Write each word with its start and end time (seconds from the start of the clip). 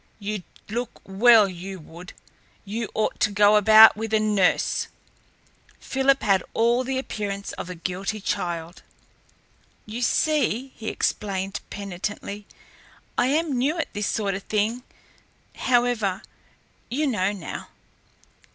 You'd 0.17 0.41
look 0.67 0.99
well, 1.03 1.47
you 1.47 1.79
would! 1.79 2.13
You 2.65 2.89
ought 2.95 3.19
to 3.19 3.29
go 3.29 3.55
about 3.55 3.95
with 3.95 4.15
a 4.15 4.19
nurse!" 4.19 4.87
Philip 5.79 6.23
had 6.23 6.41
all 6.55 6.83
the 6.83 6.97
appearance 6.97 7.51
of 7.51 7.69
a 7.69 7.75
guilty 7.75 8.19
child. 8.19 8.81
"You 9.85 10.01
see," 10.01 10.73
he 10.75 10.87
explained 10.87 11.59
penitently, 11.69 12.47
"I 13.15 13.27
am 13.27 13.55
new 13.59 13.77
to 13.77 13.85
this 13.93 14.07
sort 14.07 14.33
of 14.33 14.41
thing. 14.41 14.81
However, 15.53 16.23
you 16.89 17.05
know 17.05 17.31
now." 17.31 17.67